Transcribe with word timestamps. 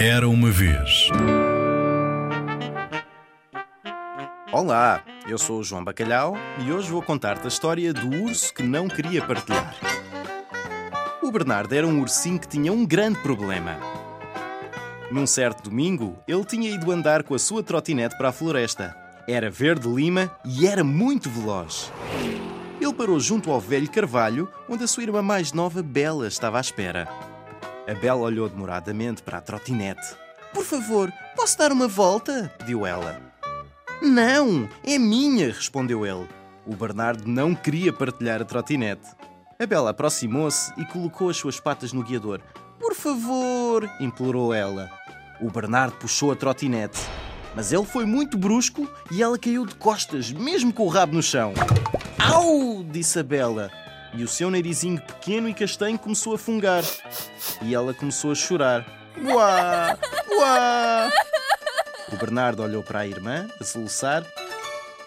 Era 0.00 0.28
uma 0.28 0.48
vez. 0.48 1.08
Olá, 4.52 5.02
eu 5.26 5.36
sou 5.36 5.58
o 5.58 5.64
João 5.64 5.82
Bacalhau 5.82 6.36
e 6.64 6.70
hoje 6.70 6.88
vou 6.88 7.02
contar-te 7.02 7.44
a 7.44 7.48
história 7.48 7.92
do 7.92 8.22
urso 8.22 8.54
que 8.54 8.62
não 8.62 8.86
queria 8.86 9.24
partilhar. 9.24 9.74
O 11.20 11.32
Bernardo 11.32 11.74
era 11.74 11.84
um 11.84 12.00
ursinho 12.00 12.38
que 12.38 12.46
tinha 12.46 12.72
um 12.72 12.86
grande 12.86 13.18
problema. 13.22 13.76
Num 15.10 15.26
certo 15.26 15.68
domingo, 15.68 16.16
ele 16.28 16.44
tinha 16.44 16.70
ido 16.70 16.92
andar 16.92 17.24
com 17.24 17.34
a 17.34 17.38
sua 17.38 17.60
trotinete 17.60 18.16
para 18.16 18.28
a 18.28 18.32
floresta. 18.32 18.96
Era 19.26 19.50
verde 19.50 19.88
lima 19.88 20.30
e 20.44 20.64
era 20.64 20.84
muito 20.84 21.28
veloz. 21.28 21.90
Ele 22.80 22.94
parou 22.94 23.18
junto 23.18 23.50
ao 23.50 23.60
velho 23.60 23.90
carvalho, 23.90 24.48
onde 24.68 24.84
a 24.84 24.86
sua 24.86 25.02
irmã 25.02 25.22
mais 25.22 25.52
nova, 25.52 25.82
Bela, 25.82 26.28
estava 26.28 26.58
à 26.58 26.60
espera. 26.60 27.27
A 27.88 27.94
Bela 27.94 28.20
olhou 28.20 28.50
demoradamente 28.50 29.22
para 29.22 29.38
a 29.38 29.40
trotinete. 29.40 30.14
Por 30.52 30.62
favor, 30.62 31.10
posso 31.34 31.56
dar 31.56 31.72
uma 31.72 31.88
volta? 31.88 32.52
pediu 32.58 32.84
ela. 32.84 33.18
Não, 34.02 34.68
é 34.84 34.98
minha, 34.98 35.46
respondeu 35.46 36.04
ele. 36.04 36.28
O 36.66 36.76
Bernardo 36.76 37.26
não 37.26 37.54
queria 37.54 37.90
partilhar 37.90 38.42
a 38.42 38.44
trotinete. 38.44 39.08
A 39.58 39.64
Bela 39.64 39.88
aproximou-se 39.88 40.70
e 40.76 40.84
colocou 40.84 41.30
as 41.30 41.38
suas 41.38 41.58
patas 41.58 41.94
no 41.94 42.02
guiador. 42.02 42.42
Por 42.78 42.94
favor, 42.94 43.90
implorou 43.98 44.52
ela. 44.52 44.90
O 45.40 45.50
Bernardo 45.50 45.96
puxou 45.96 46.30
a 46.30 46.36
trotinete. 46.36 47.00
Mas 47.56 47.72
ele 47.72 47.86
foi 47.86 48.04
muito 48.04 48.36
brusco 48.36 48.86
e 49.10 49.22
ela 49.22 49.38
caiu 49.38 49.64
de 49.64 49.74
costas, 49.74 50.30
mesmo 50.30 50.74
com 50.74 50.82
o 50.82 50.88
rabo 50.88 51.14
no 51.14 51.22
chão. 51.22 51.54
Au! 52.18 52.84
disse 52.84 53.18
a 53.18 53.22
Bela. 53.22 53.70
E 54.14 54.24
o 54.24 54.28
seu 54.28 54.50
narizinho 54.50 55.00
pequeno 55.00 55.48
e 55.48 55.54
castanho 55.54 55.98
começou 55.98 56.34
a 56.34 56.38
fungar. 56.38 56.82
E 57.62 57.74
ela 57.74 57.92
começou 57.92 58.32
a 58.32 58.34
chorar. 58.34 58.86
Uá! 59.22 59.98
Uá! 60.30 61.10
O 62.12 62.16
Bernardo 62.16 62.62
olhou 62.62 62.82
para 62.82 63.00
a 63.00 63.06
irmã, 63.06 63.48
a 63.60 63.64
soluçar, 63.64 64.24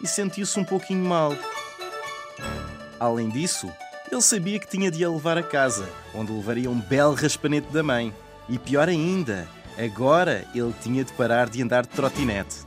e 0.02 0.08
sentiu-se 0.08 0.59
um 0.59 0.64
pouquinho 0.64 1.03
mal. 1.03 1.36
Além 3.00 3.30
disso, 3.30 3.72
ele 4.12 4.22
sabia 4.22 4.59
que 4.59 4.67
tinha 4.67 4.92
de 4.92 5.03
a 5.03 5.09
levar 5.09 5.38
a 5.38 5.44
casa, 5.44 5.90
onde 6.14 6.31
levaria 6.31 6.70
um 6.70 6.80
belo 6.80 7.14
raspanete 7.14 7.72
da 7.72 7.81
mãe. 7.81 8.14
E 8.47 8.59
pior 8.59 8.88
ainda, 8.88 9.47
agora 9.78 10.45
ele 10.53 10.73
tinha 10.81 11.03
de 11.03 11.14
parar 11.14 11.50
de 11.50 11.64
andar 11.64 11.84
de 11.84 11.90
trotinete. 11.90 12.58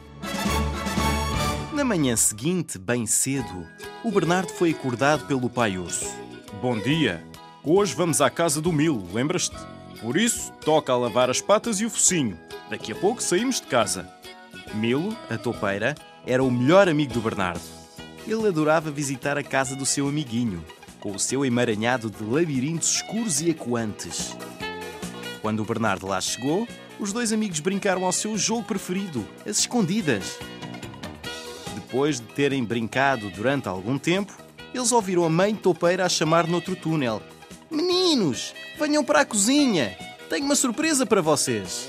Na 1.72 1.84
manhã 1.84 2.16
seguinte, 2.16 2.78
bem 2.78 3.06
cedo, 3.06 3.66
o 4.02 4.10
Bernardo 4.10 4.52
foi 4.52 4.70
acordado 4.70 5.26
pelo 5.26 5.50
pai 5.50 5.76
urso. 5.76 6.23
Bom 6.64 6.78
dia. 6.78 7.22
Hoje 7.62 7.94
vamos 7.94 8.22
à 8.22 8.30
casa 8.30 8.58
do 8.58 8.72
Milo, 8.72 9.06
lembras-te? 9.12 9.54
Por 10.00 10.16
isso, 10.16 10.50
toca 10.64 10.94
a 10.94 10.96
lavar 10.96 11.28
as 11.28 11.38
patas 11.38 11.78
e 11.78 11.84
o 11.84 11.90
focinho. 11.90 12.40
Daqui 12.70 12.90
a 12.90 12.94
pouco 12.94 13.22
saímos 13.22 13.60
de 13.60 13.66
casa. 13.66 14.10
Milo, 14.72 15.14
a 15.28 15.36
topeira, 15.36 15.94
era 16.26 16.42
o 16.42 16.50
melhor 16.50 16.88
amigo 16.88 17.12
do 17.12 17.20
Bernardo. 17.20 17.60
Ele 18.26 18.48
adorava 18.48 18.90
visitar 18.90 19.36
a 19.36 19.42
casa 19.42 19.76
do 19.76 19.84
seu 19.84 20.08
amiguinho, 20.08 20.64
com 21.00 21.10
o 21.10 21.18
seu 21.18 21.44
emaranhado 21.44 22.10
de 22.10 22.24
labirintos 22.24 22.94
escuros 22.94 23.42
e 23.42 23.50
ecoantes. 23.50 24.34
Quando 25.42 25.60
o 25.60 25.66
Bernardo 25.66 26.06
lá 26.06 26.18
chegou, 26.18 26.66
os 26.98 27.12
dois 27.12 27.30
amigos 27.30 27.60
brincaram 27.60 28.06
ao 28.06 28.12
seu 28.12 28.38
jogo 28.38 28.62
preferido, 28.62 29.22
as 29.46 29.58
escondidas. 29.58 30.38
Depois 31.74 32.20
de 32.20 32.26
terem 32.28 32.64
brincado 32.64 33.28
durante 33.28 33.68
algum 33.68 33.98
tempo, 33.98 34.43
eles 34.74 34.92
ouviram 34.92 35.24
a 35.24 35.30
mãe 35.30 35.54
topeira 35.54 36.04
a 36.04 36.08
chamar 36.08 36.46
noutro 36.46 36.74
túnel: 36.74 37.22
Meninos, 37.70 38.52
venham 38.78 39.04
para 39.04 39.20
a 39.20 39.24
cozinha! 39.24 39.96
Tenho 40.28 40.44
uma 40.44 40.56
surpresa 40.56 41.06
para 41.06 41.22
vocês! 41.22 41.86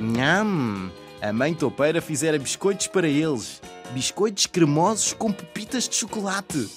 Nham! 0.00 0.90
A 1.20 1.32
mãe 1.32 1.54
topeira 1.54 2.00
fizera 2.02 2.38
biscoitos 2.38 2.86
para 2.86 3.08
eles. 3.08 3.60
Biscoitos 3.92 4.46
cremosos 4.46 5.12
com 5.12 5.32
pepitas 5.32 5.88
de 5.88 5.94
chocolate. 5.94 6.68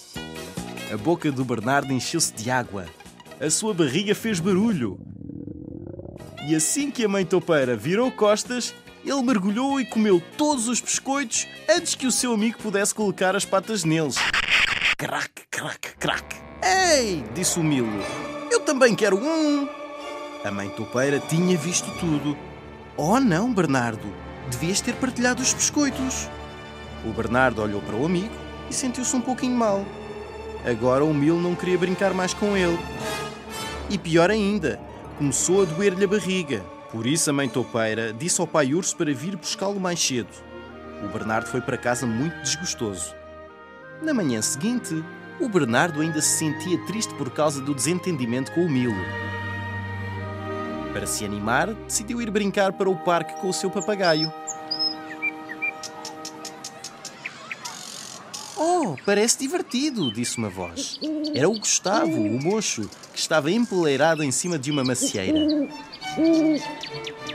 A 0.91 0.95
boca 0.95 1.29
do 1.31 1.43
Bernardo 1.43 1.91
encheu-se 1.91 2.33
de 2.33 2.49
água. 2.49 2.85
A 3.39 3.49
sua 3.49 3.73
barriga 3.73 4.15
fez 4.15 4.39
barulho. 4.39 4.97
E 6.47 6.55
assim 6.55 6.89
que 6.89 7.03
a 7.03 7.09
mãe 7.09 7.25
topeira 7.25 7.75
virou 7.75 8.09
costas, 8.09 8.73
ele 9.09 9.21
mergulhou 9.23 9.79
e 9.79 9.85
comeu 9.85 10.21
todos 10.37 10.67
os 10.67 10.81
biscoitos 10.81 11.47
antes 11.69 11.95
que 11.95 12.05
o 12.05 12.11
seu 12.11 12.33
amigo 12.33 12.57
pudesse 12.57 12.93
colocar 12.93 13.35
as 13.35 13.45
patas 13.45 13.85
neles. 13.85 14.17
Crac, 14.97 15.31
crac, 15.49 15.95
crac. 15.97 16.35
Ei! 16.61 17.23
disse 17.33 17.57
o 17.57 17.63
Milo. 17.63 18.03
Eu 18.51 18.59
também 18.59 18.93
quero 18.95 19.17
um! 19.17 19.69
A 20.43 20.51
mãe 20.51 20.69
topeira 20.69 21.19
tinha 21.19 21.57
visto 21.57 21.89
tudo. 21.99 22.37
Oh 22.97 23.19
não, 23.19 23.53
Bernardo! 23.53 24.13
Devias 24.51 24.81
ter 24.81 24.95
partilhado 24.95 25.41
os 25.41 25.53
biscoitos. 25.53 26.27
O 27.05 27.09
Bernardo 27.09 27.61
olhou 27.61 27.81
para 27.81 27.95
o 27.95 28.05
amigo 28.05 28.33
e 28.69 28.73
sentiu-se 28.73 29.15
um 29.15 29.21
pouquinho 29.21 29.55
mal. 29.55 29.85
Agora 30.65 31.05
o 31.05 31.13
Milo 31.13 31.39
não 31.39 31.55
queria 31.55 31.77
brincar 31.77 32.13
mais 32.13 32.33
com 32.33 32.57
ele. 32.57 32.77
E 33.89 33.97
pior 33.97 34.29
ainda, 34.29 34.79
começou 35.17 35.61
a 35.61 35.65
doer-lhe 35.65 36.03
a 36.03 36.07
barriga. 36.07 36.76
Por 36.91 37.05
isso 37.05 37.29
a 37.29 37.33
mãe 37.33 37.49
topeira 37.49 38.13
disse 38.13 38.39
ao 38.39 38.47
pai 38.47 38.73
urso 38.73 38.95
para 38.95 39.13
vir 39.13 39.35
buscá-lo 39.35 39.79
mais 39.79 39.99
cedo. 39.99 40.29
O 41.03 41.07
Bernardo 41.07 41.47
foi 41.47 41.61
para 41.61 41.77
casa 41.77 42.05
muito 42.05 42.41
desgostoso. 42.41 43.13
Na 44.01 44.13
manhã 44.13 44.41
seguinte, 44.41 45.03
o 45.39 45.49
Bernardo 45.49 46.01
ainda 46.01 46.21
se 46.21 46.37
sentia 46.37 46.83
triste 46.85 47.13
por 47.15 47.29
causa 47.29 47.61
do 47.61 47.75
desentendimento 47.75 48.51
com 48.53 48.65
o 48.65 48.69
Milo. 48.69 48.95
Para 50.93 51.05
se 51.05 51.25
animar, 51.25 51.73
decidiu 51.73 52.21
ir 52.21 52.31
brincar 52.31 52.73
para 52.73 52.89
o 52.89 52.95
parque 52.95 53.39
com 53.41 53.49
o 53.49 53.53
seu 53.53 53.69
papagaio. 53.69 54.31
Oh, 58.59 58.95
parece 59.05 59.37
divertido, 59.37 60.11
disse 60.11 60.37
uma 60.37 60.49
voz. 60.49 60.99
Era 61.35 61.47
o 61.47 61.59
Gustavo, 61.59 62.11
o 62.11 62.41
mocho, 62.43 62.89
que 63.13 63.19
estava 63.19 63.51
empoleirado 63.51 64.23
em 64.23 64.31
cima 64.31 64.57
de 64.57 64.71
uma 64.71 64.83
macieira. 64.83 65.39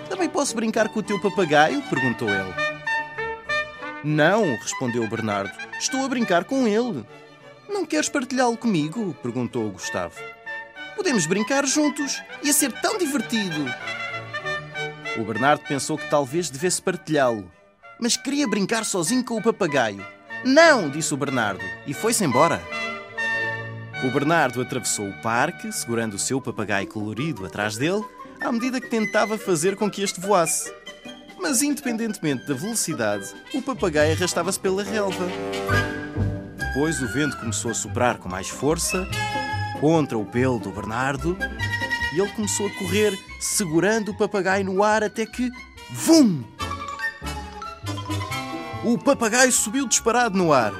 Também 0.09 0.29
posso 0.29 0.55
brincar 0.57 0.89
com 0.89 0.99
o 0.99 1.03
teu 1.03 1.21
papagaio? 1.21 1.81
perguntou 1.83 2.29
ele. 2.29 2.53
Não, 4.03 4.57
respondeu 4.57 5.05
o 5.05 5.09
Bernardo. 5.09 5.53
Estou 5.79 6.05
a 6.05 6.09
brincar 6.09 6.43
com 6.45 6.67
ele. 6.67 7.05
Não 7.69 7.87
queres 7.87 8.09
partilhá-lo 8.09 8.57
comigo? 8.57 9.17
perguntou 9.23 9.69
o 9.69 9.73
Gustavo. 9.73 10.19
Podemos 10.97 11.25
brincar 11.27 11.65
juntos. 11.67 12.21
Ia 12.43 12.53
ser 12.53 12.73
tão 12.81 12.99
divertido. 12.99 13.65
O 15.19 15.25
Bernardo 15.25 15.63
pensou 15.69 15.97
que 15.97 16.09
talvez 16.11 16.51
devesse 16.51 16.83
partilhá-lo, 16.83 17.51
mas 18.01 18.17
queria 18.17 18.49
brincar 18.49 18.85
sozinho 18.85 19.25
com 19.25 19.37
o 19.37 19.43
papagaio. 19.43 20.05
Não, 20.45 20.91
disse 20.91 21.15
o 21.15 21.17
Bernardo, 21.17 21.65
e 21.87 21.95
foi-se 21.95 22.25
embora. 22.25 22.61
O 24.05 24.11
Bernardo 24.11 24.61
atravessou 24.61 25.09
o 25.09 25.23
parque, 25.23 25.71
segurando 25.71 26.15
o 26.15 26.19
seu 26.19 26.41
papagaio 26.41 26.89
colorido 26.89 27.47
atrás 27.47 27.77
dele, 27.77 28.05
à 28.41 28.51
medida 28.51 28.81
que 28.81 28.89
tentava 28.89 29.39
fazer 29.39 29.77
com 29.77 29.89
que 29.89 30.03
este 30.03 30.21
voasse. 30.21 30.73
Mas, 31.41 31.63
independentemente 31.63 32.47
da 32.47 32.55
velocidade, 32.55 33.33
o 33.55 33.63
papagaio 33.63 34.13
arrastava-se 34.13 34.59
pela 34.59 34.83
relva. 34.83 35.29
Depois 36.57 37.01
o 37.01 37.07
vento 37.07 37.37
começou 37.37 37.71
a 37.71 37.75
soprar 37.75 38.19
com 38.19 38.29
mais 38.29 38.49
força 38.49 39.07
contra 39.81 40.17
o 40.17 40.25
pelo 40.25 40.59
do 40.59 40.71
Bernardo 40.71 41.37
e 42.15 42.21
ele 42.21 42.31
começou 42.31 42.67
a 42.67 42.71
correr, 42.71 43.19
segurando 43.41 44.11
o 44.11 44.17
papagaio 44.17 44.65
no 44.65 44.83
ar 44.83 45.03
até 45.03 45.25
que. 45.25 45.51
Vum! 45.91 46.43
O 48.85 48.99
papagaio 48.99 49.53
subiu 49.53 49.87
disparado 49.87 50.37
no 50.37 50.53
ar. 50.53 50.73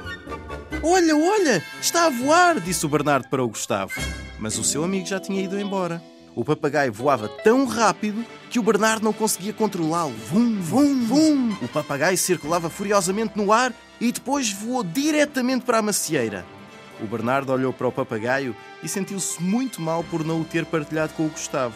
Olha, 0.83 1.15
olha, 1.15 1.63
está 1.79 2.05
a 2.05 2.09
voar, 2.09 2.59
disse 2.59 2.85
o 2.85 2.89
Bernardo 2.89 3.29
para 3.29 3.41
o 3.41 3.47
Gustavo. 3.47 3.93
Mas 4.37 4.57
o 4.57 4.63
seu 4.63 4.83
amigo 4.83 5.05
já 5.05 5.21
tinha 5.21 5.41
ido 5.41 5.57
embora. 5.57 6.03
O 6.35 6.43
papagaio 6.43 6.91
voava 6.91 7.29
tão 7.29 7.65
rápido 7.65 8.25
que 8.49 8.59
o 8.59 8.63
Bernardo 8.63 9.05
não 9.05 9.13
conseguia 9.13 9.53
controlá-lo. 9.53 10.11
Vum, 10.29 10.59
vum, 10.59 11.05
vum! 11.05 11.57
O 11.61 11.67
papagaio 11.69 12.17
circulava 12.17 12.69
furiosamente 12.69 13.37
no 13.37 13.53
ar 13.53 13.73
e 14.01 14.11
depois 14.11 14.51
voou 14.51 14.83
diretamente 14.83 15.63
para 15.63 15.77
a 15.77 15.81
macieira. 15.81 16.45
O 16.99 17.07
Bernardo 17.07 17.53
olhou 17.53 17.71
para 17.71 17.87
o 17.87 17.91
papagaio 17.91 18.53
e 18.83 18.89
sentiu-se 18.89 19.41
muito 19.41 19.81
mal 19.81 20.03
por 20.03 20.25
não 20.25 20.41
o 20.41 20.45
ter 20.45 20.65
partilhado 20.65 21.13
com 21.13 21.25
o 21.25 21.29
Gustavo. 21.29 21.75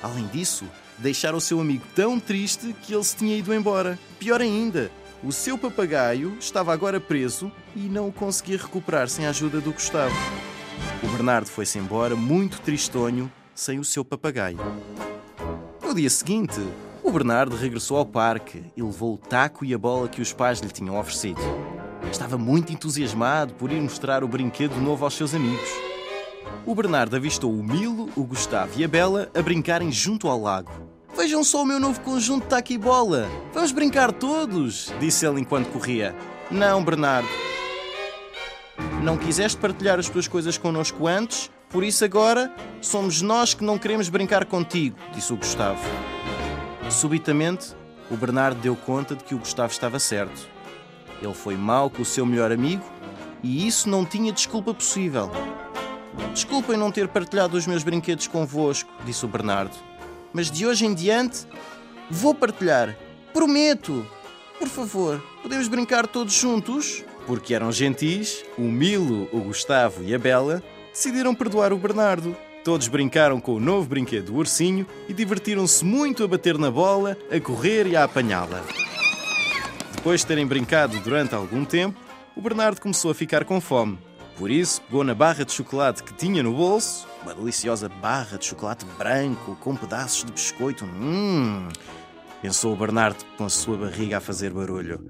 Além 0.00 0.28
disso, 0.28 0.66
deixara 0.98 1.36
o 1.36 1.40
seu 1.40 1.60
amigo 1.60 1.84
tão 1.96 2.20
triste 2.20 2.76
que 2.82 2.94
ele 2.94 3.02
se 3.02 3.16
tinha 3.16 3.36
ido 3.36 3.52
embora. 3.52 3.98
Pior 4.20 4.40
ainda, 4.40 4.90
o 5.24 5.32
seu 5.32 5.56
papagaio 5.56 6.36
estava 6.38 6.72
agora 6.72 7.00
preso 7.00 7.50
e 7.74 7.80
não 7.80 8.08
o 8.08 8.12
conseguia 8.12 8.58
recuperar 8.58 9.08
sem 9.08 9.26
a 9.26 9.30
ajuda 9.30 9.58
do 9.58 9.72
Gustavo. 9.72 10.14
O 11.02 11.08
Bernardo 11.08 11.46
foi-se 11.46 11.78
embora 11.78 12.14
muito 12.14 12.60
tristonho, 12.60 13.32
sem 13.54 13.78
o 13.78 13.84
seu 13.84 14.04
papagaio. 14.04 14.58
No 15.82 15.94
dia 15.94 16.10
seguinte, 16.10 16.60
o 17.02 17.10
Bernardo 17.10 17.56
regressou 17.56 17.96
ao 17.96 18.04
parque 18.04 18.64
e 18.76 18.82
levou 18.82 19.14
o 19.14 19.18
taco 19.18 19.64
e 19.64 19.72
a 19.72 19.78
bola 19.78 20.08
que 20.08 20.20
os 20.20 20.32
pais 20.32 20.60
lhe 20.60 20.68
tinham 20.68 20.98
oferecido. 20.98 21.40
Estava 22.10 22.36
muito 22.36 22.72
entusiasmado 22.72 23.54
por 23.54 23.72
ir 23.72 23.80
mostrar 23.80 24.22
o 24.22 24.28
brinquedo 24.28 24.76
novo 24.76 25.04
aos 25.04 25.14
seus 25.14 25.34
amigos. 25.34 25.70
o 26.66 26.74
Bernardo 26.74 27.16
avistou 27.16 27.50
o 27.50 27.64
Milo, 27.64 28.10
o 28.14 28.24
Gustavo 28.24 28.78
e 28.78 28.84
a 28.84 28.88
Bela 28.88 29.30
a 29.34 29.40
brincarem 29.40 29.90
junto 29.90 30.28
ao 30.28 30.40
lago. 30.40 30.93
Vejam 31.16 31.44
só 31.44 31.62
o 31.62 31.66
meu 31.66 31.78
novo 31.78 32.00
conjunto 32.00 32.42
de 32.42 32.48
taco 32.48 32.72
e 32.72 32.78
bola! 32.78 33.28
Vamos 33.52 33.70
brincar 33.70 34.12
todos! 34.12 34.92
disse 34.98 35.24
ele 35.24 35.40
enquanto 35.40 35.70
corria. 35.70 36.14
Não, 36.50 36.84
Bernardo. 36.84 37.28
Não 39.02 39.16
quiseste 39.16 39.56
partilhar 39.58 39.98
as 39.98 40.08
tuas 40.08 40.26
coisas 40.26 40.58
connosco 40.58 41.06
antes, 41.06 41.50
por 41.70 41.84
isso 41.84 42.04
agora 42.04 42.52
somos 42.80 43.22
nós 43.22 43.54
que 43.54 43.64
não 43.64 43.78
queremos 43.78 44.08
brincar 44.08 44.44
contigo, 44.44 44.96
disse 45.12 45.32
o 45.32 45.36
Gustavo. 45.36 45.80
Subitamente, 46.90 47.74
o 48.10 48.16
Bernardo 48.16 48.60
deu 48.60 48.74
conta 48.74 49.14
de 49.14 49.22
que 49.22 49.34
o 49.34 49.38
Gustavo 49.38 49.72
estava 49.72 49.98
certo. 50.00 50.48
Ele 51.22 51.34
foi 51.34 51.56
mau 51.56 51.88
com 51.88 52.02
o 52.02 52.04
seu 52.04 52.26
melhor 52.26 52.50
amigo 52.50 52.84
e 53.42 53.66
isso 53.66 53.88
não 53.88 54.04
tinha 54.04 54.32
desculpa 54.32 54.74
possível. 54.74 55.30
Desculpem 56.32 56.76
não 56.76 56.90
ter 56.90 57.06
partilhado 57.06 57.56
os 57.56 57.66
meus 57.66 57.84
brinquedos 57.84 58.26
convosco, 58.26 58.90
disse 59.04 59.24
o 59.24 59.28
Bernardo. 59.28 59.93
Mas 60.34 60.50
de 60.50 60.66
hoje 60.66 60.84
em 60.84 60.92
diante 60.92 61.46
vou 62.10 62.34
partilhar. 62.34 62.98
Prometo! 63.32 64.04
Por 64.58 64.68
favor, 64.68 65.22
podemos 65.40 65.68
brincar 65.68 66.08
todos 66.08 66.34
juntos? 66.34 67.04
Porque 67.24 67.54
eram 67.54 67.70
gentis, 67.70 68.44
o 68.58 68.62
Milo, 68.62 69.28
o 69.32 69.40
Gustavo 69.40 70.02
e 70.02 70.12
a 70.12 70.18
Bela 70.18 70.60
decidiram 70.92 71.34
perdoar 71.34 71.72
o 71.72 71.78
Bernardo. 71.78 72.36
Todos 72.64 72.88
brincaram 72.88 73.40
com 73.40 73.54
o 73.54 73.60
novo 73.60 73.88
brinquedo 73.88 74.32
do 74.32 74.36
ursinho 74.36 74.86
e 75.08 75.12
divertiram-se 75.12 75.84
muito 75.84 76.24
a 76.24 76.28
bater 76.28 76.58
na 76.58 76.70
bola, 76.70 77.16
a 77.30 77.38
correr 77.38 77.86
e 77.86 77.94
a 77.94 78.04
apanhá-la. 78.04 78.64
Depois 79.94 80.20
de 80.20 80.26
terem 80.26 80.46
brincado 80.46 80.98
durante 81.00 81.34
algum 81.34 81.64
tempo, 81.64 81.98
o 82.34 82.40
Bernardo 82.40 82.80
começou 82.80 83.10
a 83.10 83.14
ficar 83.14 83.44
com 83.44 83.60
fome. 83.60 83.98
Por 84.36 84.50
isso, 84.50 84.80
pegou 84.82 85.04
na 85.04 85.14
barra 85.14 85.44
de 85.44 85.52
chocolate 85.52 86.02
que 86.02 86.12
tinha 86.14 86.42
no 86.42 86.54
bolso, 86.54 87.06
uma 87.24 87.34
deliciosa 87.34 87.88
barra 87.88 88.36
de 88.36 88.44
chocolate 88.44 88.84
branco 88.98 89.56
com 89.60 89.74
pedaços 89.74 90.24
de 90.24 90.32
biscoito. 90.32 90.84
Hum! 90.84 91.68
Pensou 92.42 92.74
o 92.74 92.76
Bernardo 92.76 93.24
com 93.38 93.46
a 93.46 93.48
sua 93.48 93.78
barriga 93.78 94.18
a 94.18 94.20
fazer 94.20 94.52
barulho. 94.52 95.02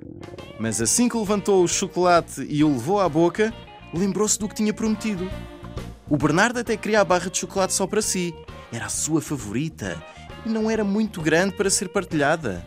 Mas 0.60 0.80
assim 0.80 1.08
que 1.08 1.16
levantou 1.16 1.64
o 1.64 1.68
chocolate 1.68 2.46
e 2.48 2.62
o 2.62 2.68
levou 2.68 3.00
à 3.00 3.08
boca, 3.08 3.52
lembrou-se 3.92 4.38
do 4.38 4.48
que 4.48 4.54
tinha 4.54 4.72
prometido. 4.72 5.28
O 6.08 6.16
Bernardo 6.16 6.60
até 6.60 6.76
queria 6.76 7.00
a 7.00 7.04
barra 7.04 7.28
de 7.28 7.38
chocolate 7.38 7.72
só 7.72 7.86
para 7.86 8.00
si. 8.00 8.32
Era 8.72 8.86
a 8.86 8.90
sua 8.90 9.20
favorita 9.20 10.00
e 10.46 10.48
não 10.48 10.70
era 10.70 10.84
muito 10.84 11.20
grande 11.20 11.56
para 11.56 11.68
ser 11.68 11.88
partilhada. 11.88 12.64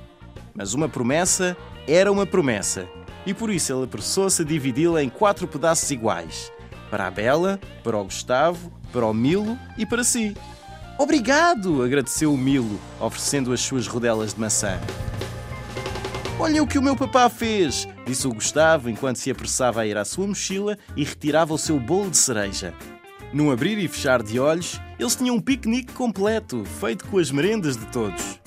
Mas 0.54 0.74
uma 0.74 0.90
promessa 0.90 1.56
era 1.88 2.12
uma 2.12 2.26
promessa 2.26 2.86
e 3.26 3.34
por 3.34 3.50
isso 3.50 3.72
ele 3.72 3.86
apressou-se 3.86 4.42
a 4.42 4.46
dividi-la 4.46 5.02
em 5.02 5.10
quatro 5.10 5.48
pedaços 5.48 5.90
iguais: 5.92 6.52
para 6.90 7.08
a 7.08 7.12
Bela, 7.12 7.60
para 7.84 7.98
o 7.98 8.04
Gustavo, 8.04 8.72
para 8.92 9.06
o 9.06 9.14
Milo 9.14 9.58
e 9.78 9.86
para 9.86 10.04
si. 10.04 10.36
Obrigado! 10.98 11.84
agradeceu 11.84 12.34
o 12.34 12.38
Milo, 12.38 12.80
oferecendo 13.00 13.54
as 13.54 13.62
suas 13.62 13.86
rodelas 13.86 14.34
de 14.34 14.40
maçã. 14.40 14.80
Olha 16.40 16.62
o 16.62 16.68
que 16.68 16.78
o 16.78 16.82
meu 16.82 16.96
papá 16.96 17.30
fez! 17.30 17.88
disse 18.06 18.28
o 18.28 18.34
Gustavo 18.34 18.90
enquanto 18.90 19.18
se 19.18 19.30
apressava 19.30 19.82
a 19.82 19.88
ir 19.88 19.98
à 19.98 20.06
sua 20.06 20.26
mochila 20.26 20.78
e 20.96 21.04
retirava 21.04 21.54
o 21.54 21.58
seu 21.58 21.80
bolo 21.80 22.10
de 22.10 22.18
cereja. 22.18 22.74
Num 23.34 23.52
abrir 23.52 23.78
e 23.78 23.88
fechar 23.88 24.24
de 24.24 24.40
olhos, 24.40 24.80
eles 24.98 25.16
tinham 25.16 25.36
um 25.36 25.42
piquenique 25.42 25.94
completo, 25.94 26.64
feito 26.80 27.06
com 27.06 27.18
as 27.18 27.30
merendas 27.30 27.76
de 27.76 27.86
todos. 27.88 28.40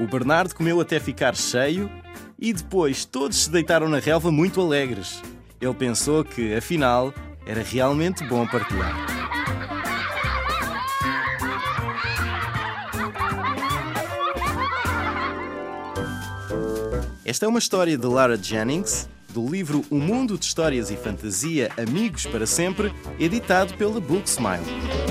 O 0.00 0.06
Bernardo 0.06 0.54
comeu 0.54 0.80
até 0.80 0.98
ficar 0.98 1.36
cheio 1.36 1.90
e 2.38 2.52
depois 2.52 3.04
todos 3.04 3.44
se 3.44 3.50
deitaram 3.50 3.88
na 3.88 3.98
relva 3.98 4.30
muito 4.32 4.60
alegres. 4.60 5.22
Ele 5.60 5.74
pensou 5.74 6.24
que, 6.24 6.54
afinal, 6.54 7.12
era 7.46 7.62
realmente 7.62 8.24
bom 8.24 8.44
partilhar. 8.46 9.06
Esta 17.24 17.46
é 17.46 17.48
uma 17.48 17.58
história 17.58 17.96
de 17.96 18.06
Lara 18.06 18.36
Jennings, 18.36 19.08
do 19.28 19.48
livro 19.48 19.84
O 19.90 19.96
Mundo 19.96 20.36
de 20.38 20.44
Histórias 20.44 20.90
e 20.90 20.96
Fantasia 20.96 21.70
Amigos 21.76 22.26
para 22.26 22.46
Sempre, 22.46 22.92
editado 23.18 23.74
pela 23.74 24.00
Book 24.00 24.28
Smile. 24.28 25.05